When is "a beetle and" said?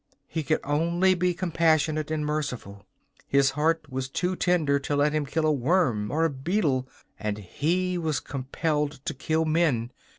6.25-7.37